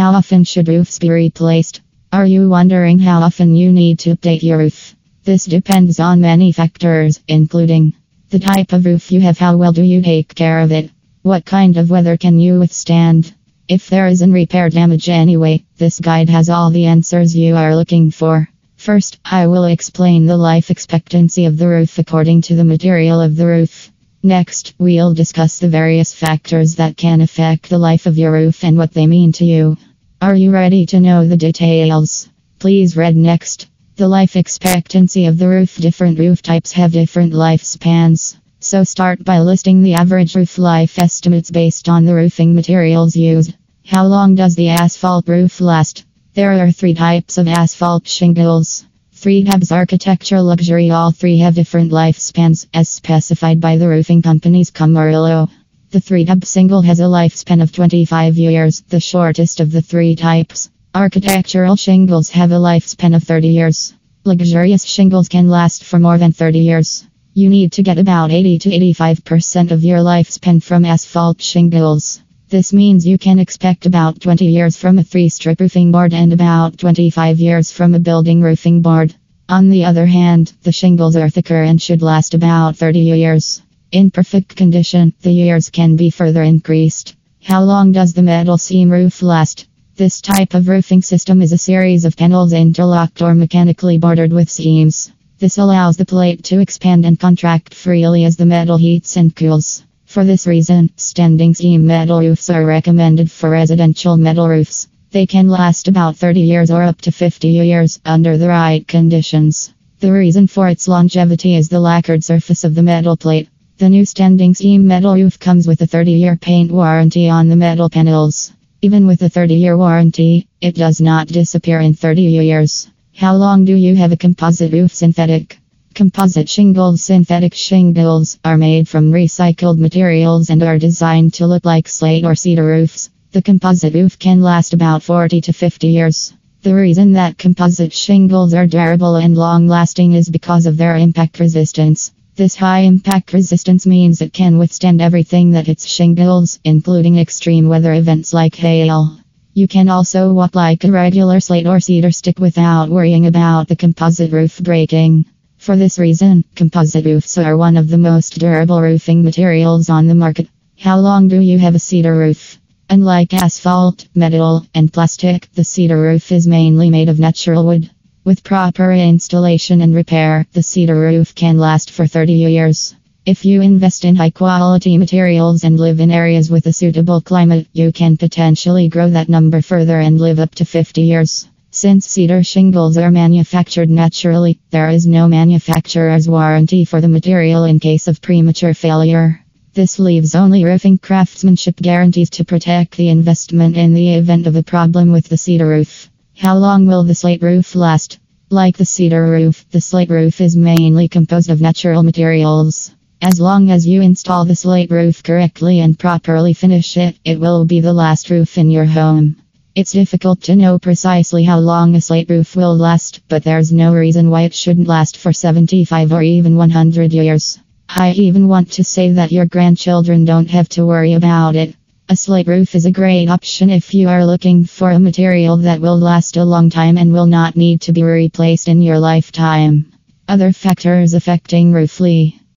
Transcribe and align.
How 0.00 0.12
often 0.12 0.44
should 0.44 0.68
roofs 0.68 0.98
be 0.98 1.10
replaced? 1.10 1.82
Are 2.10 2.24
you 2.24 2.48
wondering 2.48 2.98
how 3.00 3.20
often 3.20 3.54
you 3.54 3.70
need 3.70 3.98
to 3.98 4.16
update 4.16 4.42
your 4.42 4.56
roof? 4.56 4.96
This 5.24 5.44
depends 5.44 6.00
on 6.00 6.22
many 6.22 6.52
factors, 6.52 7.20
including 7.28 7.92
the 8.30 8.38
type 8.38 8.72
of 8.72 8.86
roof 8.86 9.12
you 9.12 9.20
have, 9.20 9.36
how 9.36 9.58
well 9.58 9.74
do 9.74 9.82
you 9.82 10.00
take 10.00 10.34
care 10.34 10.60
of 10.60 10.72
it, 10.72 10.90
what 11.20 11.44
kind 11.44 11.76
of 11.76 11.90
weather 11.90 12.16
can 12.16 12.38
you 12.38 12.58
withstand. 12.58 13.34
If 13.68 13.90
there 13.90 14.06
is 14.06 14.22
an 14.22 14.32
repair 14.32 14.70
damage 14.70 15.10
anyway, 15.10 15.64
this 15.76 16.00
guide 16.00 16.30
has 16.30 16.48
all 16.48 16.70
the 16.70 16.86
answers 16.86 17.36
you 17.36 17.56
are 17.56 17.76
looking 17.76 18.10
for. 18.10 18.48
First, 18.78 19.18
I 19.22 19.48
will 19.48 19.64
explain 19.66 20.24
the 20.24 20.38
life 20.38 20.70
expectancy 20.70 21.44
of 21.44 21.58
the 21.58 21.68
roof 21.68 21.98
according 21.98 22.40
to 22.42 22.54
the 22.54 22.64
material 22.64 23.20
of 23.20 23.36
the 23.36 23.46
roof. 23.46 23.92
Next, 24.22 24.72
we'll 24.78 25.12
discuss 25.12 25.58
the 25.58 25.68
various 25.68 26.14
factors 26.14 26.76
that 26.76 26.96
can 26.96 27.20
affect 27.20 27.68
the 27.68 27.76
life 27.76 28.06
of 28.06 28.16
your 28.16 28.32
roof 28.32 28.64
and 28.64 28.78
what 28.78 28.94
they 28.94 29.06
mean 29.06 29.32
to 29.32 29.44
you. 29.44 29.76
Are 30.22 30.36
you 30.36 30.50
ready 30.50 30.84
to 30.84 31.00
know 31.00 31.26
the 31.26 31.38
details? 31.38 32.28
Please 32.58 32.94
read 32.94 33.16
next. 33.16 33.68
The 33.96 34.06
life 34.06 34.36
expectancy 34.36 35.24
of 35.24 35.38
the 35.38 35.48
roof. 35.48 35.76
Different 35.76 36.18
roof 36.18 36.42
types 36.42 36.72
have 36.72 36.92
different 36.92 37.32
lifespans. 37.32 38.36
So 38.58 38.84
start 38.84 39.24
by 39.24 39.40
listing 39.40 39.82
the 39.82 39.94
average 39.94 40.36
roof 40.36 40.58
life 40.58 40.98
estimates 40.98 41.50
based 41.50 41.88
on 41.88 42.04
the 42.04 42.14
roofing 42.14 42.54
materials 42.54 43.16
used. 43.16 43.54
How 43.86 44.04
long 44.04 44.34
does 44.34 44.56
the 44.56 44.68
asphalt 44.68 45.26
roof 45.26 45.58
last? 45.58 46.04
There 46.34 46.52
are 46.52 46.70
three 46.70 46.92
types 46.92 47.38
of 47.38 47.48
asphalt 47.48 48.06
shingles. 48.06 48.84
Three 49.12 49.44
tabs 49.44 49.72
architecture 49.72 50.42
luxury. 50.42 50.90
All 50.90 51.12
three 51.12 51.38
have 51.38 51.54
different 51.54 51.92
lifespans 51.92 52.66
as 52.74 52.90
specified 52.90 53.58
by 53.58 53.78
the 53.78 53.88
roofing 53.88 54.20
companies 54.20 54.70
Camarillo. 54.70 55.48
The 55.92 55.98
three 56.00 56.24
tab 56.24 56.44
single 56.44 56.82
has 56.82 57.00
a 57.00 57.10
lifespan 57.10 57.60
of 57.60 57.72
25 57.72 58.38
years, 58.38 58.82
the 58.82 59.00
shortest 59.00 59.58
of 59.58 59.72
the 59.72 59.82
three 59.82 60.14
types. 60.14 60.70
Architectural 60.94 61.74
shingles 61.74 62.30
have 62.30 62.52
a 62.52 62.60
lifespan 62.60 63.16
of 63.16 63.24
30 63.24 63.48
years. 63.48 63.92
Luxurious 64.24 64.84
shingles 64.84 65.28
can 65.28 65.48
last 65.48 65.82
for 65.82 65.98
more 65.98 66.16
than 66.16 66.30
30 66.30 66.60
years. 66.60 67.04
You 67.34 67.48
need 67.48 67.72
to 67.72 67.82
get 67.82 67.98
about 67.98 68.30
80 68.30 68.60
to 68.60 68.70
85% 68.70 69.72
of 69.72 69.82
your 69.82 69.98
lifespan 69.98 70.62
from 70.62 70.84
asphalt 70.84 71.42
shingles. 71.42 72.20
This 72.48 72.72
means 72.72 73.04
you 73.04 73.18
can 73.18 73.40
expect 73.40 73.84
about 73.84 74.20
20 74.20 74.46
years 74.46 74.76
from 74.76 74.96
a 74.96 75.02
three 75.02 75.28
strip 75.28 75.58
roofing 75.58 75.90
board 75.90 76.14
and 76.14 76.32
about 76.32 76.78
25 76.78 77.40
years 77.40 77.72
from 77.72 77.94
a 77.94 77.98
building 77.98 78.42
roofing 78.42 78.80
board. 78.80 79.12
On 79.48 79.70
the 79.70 79.86
other 79.86 80.06
hand, 80.06 80.52
the 80.62 80.70
shingles 80.70 81.16
are 81.16 81.28
thicker 81.28 81.60
and 81.60 81.82
should 81.82 82.00
last 82.00 82.34
about 82.34 82.76
30 82.76 83.00
years. 83.00 83.60
In 83.92 84.12
perfect 84.12 84.54
condition, 84.54 85.14
the 85.22 85.32
years 85.32 85.68
can 85.68 85.96
be 85.96 86.10
further 86.10 86.44
increased. 86.44 87.16
How 87.42 87.64
long 87.64 87.90
does 87.90 88.12
the 88.12 88.22
metal 88.22 88.56
seam 88.56 88.88
roof 88.88 89.20
last? 89.20 89.66
This 89.96 90.20
type 90.20 90.54
of 90.54 90.68
roofing 90.68 91.02
system 91.02 91.42
is 91.42 91.50
a 91.50 91.58
series 91.58 92.04
of 92.04 92.16
panels 92.16 92.52
interlocked 92.52 93.20
or 93.20 93.34
mechanically 93.34 93.98
bordered 93.98 94.32
with 94.32 94.48
seams. 94.48 95.10
This 95.40 95.58
allows 95.58 95.96
the 95.96 96.06
plate 96.06 96.44
to 96.44 96.60
expand 96.60 97.04
and 97.04 97.18
contract 97.18 97.74
freely 97.74 98.24
as 98.24 98.36
the 98.36 98.46
metal 98.46 98.76
heats 98.76 99.16
and 99.16 99.34
cools. 99.34 99.82
For 100.04 100.24
this 100.24 100.46
reason, 100.46 100.90
standing 100.94 101.52
seam 101.52 101.84
metal 101.84 102.20
roofs 102.20 102.48
are 102.48 102.64
recommended 102.64 103.28
for 103.28 103.50
residential 103.50 104.16
metal 104.16 104.46
roofs. 104.46 104.86
They 105.10 105.26
can 105.26 105.48
last 105.48 105.88
about 105.88 106.14
30 106.14 106.42
years 106.42 106.70
or 106.70 106.84
up 106.84 107.00
to 107.00 107.10
50 107.10 107.48
years 107.48 107.98
under 108.04 108.38
the 108.38 108.46
right 108.46 108.86
conditions. 108.86 109.74
The 109.98 110.12
reason 110.12 110.46
for 110.46 110.68
its 110.68 110.86
longevity 110.86 111.56
is 111.56 111.68
the 111.68 111.80
lacquered 111.80 112.22
surface 112.22 112.62
of 112.62 112.76
the 112.76 112.84
metal 112.84 113.16
plate. 113.16 113.48
The 113.80 113.88
new 113.88 114.04
standing 114.04 114.54
seam 114.54 114.86
metal 114.86 115.14
roof 115.14 115.38
comes 115.38 115.66
with 115.66 115.80
a 115.80 115.86
30 115.86 116.12
year 116.12 116.36
paint 116.36 116.70
warranty 116.70 117.30
on 117.30 117.48
the 117.48 117.56
metal 117.56 117.88
panels. 117.88 118.52
Even 118.82 119.06
with 119.06 119.22
a 119.22 119.30
30 119.30 119.54
year 119.54 119.74
warranty, 119.74 120.46
it 120.60 120.74
does 120.74 121.00
not 121.00 121.28
disappear 121.28 121.80
in 121.80 121.94
30 121.94 122.20
years. 122.20 122.90
How 123.16 123.34
long 123.36 123.64
do 123.64 123.74
you 123.74 123.96
have 123.96 124.12
a 124.12 124.18
composite 124.18 124.70
roof 124.70 124.94
synthetic? 124.94 125.58
Composite 125.94 126.46
shingles 126.46 127.02
Synthetic 127.02 127.54
shingles 127.54 128.38
are 128.44 128.58
made 128.58 128.86
from 128.86 129.12
recycled 129.12 129.78
materials 129.78 130.50
and 130.50 130.62
are 130.62 130.78
designed 130.78 131.32
to 131.32 131.46
look 131.46 131.64
like 131.64 131.88
slate 131.88 132.26
or 132.26 132.34
cedar 132.34 132.66
roofs. 132.66 133.08
The 133.32 133.40
composite 133.40 133.94
roof 133.94 134.18
can 134.18 134.42
last 134.42 134.74
about 134.74 135.02
40 135.02 135.40
to 135.40 135.54
50 135.54 135.86
years. 135.86 136.34
The 136.60 136.74
reason 136.74 137.14
that 137.14 137.38
composite 137.38 137.94
shingles 137.94 138.52
are 138.52 138.66
durable 138.66 139.16
and 139.16 139.34
long 139.34 139.68
lasting 139.68 140.12
is 140.12 140.28
because 140.28 140.66
of 140.66 140.76
their 140.76 140.96
impact 140.96 141.40
resistance. 141.40 142.12
This 142.40 142.56
high 142.56 142.84
impact 142.88 143.34
resistance 143.34 143.86
means 143.86 144.22
it 144.22 144.32
can 144.32 144.56
withstand 144.56 145.02
everything 145.02 145.50
that 145.50 145.66
hits 145.66 145.84
shingles, 145.84 146.58
including 146.64 147.18
extreme 147.18 147.68
weather 147.68 147.92
events 147.92 148.32
like 148.32 148.54
hail. 148.54 149.18
You 149.52 149.68
can 149.68 149.90
also 149.90 150.32
walk 150.32 150.54
like 150.54 150.82
a 150.84 150.90
regular 150.90 151.40
slate 151.40 151.66
or 151.66 151.80
cedar 151.80 152.10
stick 152.10 152.38
without 152.38 152.88
worrying 152.88 153.26
about 153.26 153.68
the 153.68 153.76
composite 153.76 154.32
roof 154.32 154.58
breaking. 154.58 155.26
For 155.58 155.76
this 155.76 155.98
reason, 155.98 156.44
composite 156.54 157.04
roofs 157.04 157.36
are 157.36 157.58
one 157.58 157.76
of 157.76 157.90
the 157.90 157.98
most 157.98 158.38
durable 158.38 158.80
roofing 158.80 159.22
materials 159.22 159.90
on 159.90 160.06
the 160.06 160.14
market. 160.14 160.48
How 160.78 160.98
long 160.98 161.28
do 161.28 161.38
you 161.42 161.58
have 161.58 161.74
a 161.74 161.78
cedar 161.78 162.16
roof? 162.16 162.58
Unlike 162.88 163.34
asphalt, 163.34 164.06
metal, 164.14 164.64
and 164.74 164.90
plastic, 164.90 165.52
the 165.52 165.64
cedar 165.64 166.00
roof 166.00 166.32
is 166.32 166.46
mainly 166.46 166.88
made 166.88 167.10
of 167.10 167.18
natural 167.18 167.66
wood. 167.66 167.90
With 168.22 168.44
proper 168.44 168.92
installation 168.92 169.80
and 169.80 169.94
repair, 169.94 170.46
the 170.52 170.62
cedar 170.62 170.94
roof 170.94 171.34
can 171.34 171.56
last 171.56 171.90
for 171.90 172.06
30 172.06 172.34
years. 172.34 172.94
If 173.24 173.46
you 173.46 173.62
invest 173.62 174.04
in 174.04 174.14
high 174.14 174.28
quality 174.28 174.98
materials 174.98 175.64
and 175.64 175.80
live 175.80 176.00
in 176.00 176.10
areas 176.10 176.50
with 176.50 176.66
a 176.66 176.72
suitable 176.74 177.22
climate, 177.22 177.66
you 177.72 177.92
can 177.92 178.18
potentially 178.18 178.88
grow 178.88 179.08
that 179.08 179.30
number 179.30 179.62
further 179.62 179.98
and 180.00 180.20
live 180.20 180.38
up 180.38 180.54
to 180.56 180.66
50 180.66 181.00
years. 181.00 181.48
Since 181.70 182.04
cedar 182.08 182.42
shingles 182.42 182.98
are 182.98 183.10
manufactured 183.10 183.88
naturally, 183.88 184.60
there 184.68 184.90
is 184.90 185.06
no 185.06 185.26
manufacturer's 185.26 186.28
warranty 186.28 186.84
for 186.84 187.00
the 187.00 187.08
material 187.08 187.64
in 187.64 187.80
case 187.80 188.06
of 188.06 188.20
premature 188.20 188.74
failure. 188.74 189.42
This 189.72 189.98
leaves 189.98 190.34
only 190.34 190.62
roofing 190.64 190.98
craftsmanship 190.98 191.76
guarantees 191.76 192.28
to 192.30 192.44
protect 192.44 192.98
the 192.98 193.08
investment 193.08 193.78
in 193.78 193.94
the 193.94 194.10
event 194.16 194.46
of 194.46 194.56
a 194.56 194.62
problem 194.62 195.10
with 195.10 195.30
the 195.30 195.38
cedar 195.38 195.68
roof. 195.68 196.09
How 196.40 196.56
long 196.56 196.86
will 196.86 197.04
the 197.04 197.14
slate 197.14 197.42
roof 197.42 197.74
last? 197.74 198.18
Like 198.48 198.78
the 198.78 198.86
cedar 198.86 199.26
roof, 199.26 199.66
the 199.72 199.80
slate 199.82 200.08
roof 200.08 200.40
is 200.40 200.56
mainly 200.56 201.06
composed 201.06 201.50
of 201.50 201.60
natural 201.60 202.02
materials. 202.02 202.92
As 203.20 203.38
long 203.38 203.70
as 203.70 203.86
you 203.86 204.00
install 204.00 204.46
the 204.46 204.56
slate 204.56 204.90
roof 204.90 205.22
correctly 205.22 205.80
and 205.80 205.98
properly 205.98 206.54
finish 206.54 206.96
it, 206.96 207.18
it 207.26 207.38
will 207.38 207.66
be 207.66 207.80
the 207.80 207.92
last 207.92 208.30
roof 208.30 208.56
in 208.56 208.70
your 208.70 208.86
home. 208.86 209.36
It's 209.74 209.92
difficult 209.92 210.40
to 210.44 210.56
know 210.56 210.78
precisely 210.78 211.44
how 211.44 211.58
long 211.58 211.94
a 211.94 212.00
slate 212.00 212.30
roof 212.30 212.56
will 212.56 212.74
last, 212.74 213.20
but 213.28 213.44
there's 213.44 213.70
no 213.70 213.92
reason 213.92 214.30
why 214.30 214.44
it 214.44 214.54
shouldn't 214.54 214.88
last 214.88 215.18
for 215.18 215.34
75 215.34 216.10
or 216.10 216.22
even 216.22 216.56
100 216.56 217.12
years. 217.12 217.58
I 217.86 218.12
even 218.12 218.48
want 218.48 218.72
to 218.72 218.82
say 218.82 219.12
that 219.12 219.30
your 219.30 219.44
grandchildren 219.44 220.24
don't 220.24 220.48
have 220.48 220.70
to 220.70 220.86
worry 220.86 221.12
about 221.12 221.54
it. 221.54 221.76
A 222.10 222.16
slate 222.16 222.48
roof 222.48 222.74
is 222.74 222.86
a 222.86 222.90
great 222.90 223.28
option 223.28 223.70
if 223.70 223.94
you 223.94 224.08
are 224.08 224.26
looking 224.26 224.64
for 224.64 224.90
a 224.90 224.98
material 224.98 225.58
that 225.58 225.80
will 225.80 225.96
last 225.96 226.36
a 226.36 226.44
long 226.44 226.68
time 226.68 226.98
and 226.98 227.12
will 227.12 227.26
not 227.26 227.54
need 227.54 227.82
to 227.82 227.92
be 227.92 228.02
replaced 228.02 228.66
in 228.66 228.82
your 228.82 228.98
lifetime. 228.98 229.92
Other 230.26 230.52
factors 230.52 231.14
affecting 231.14 231.72
roofly. 231.72 232.39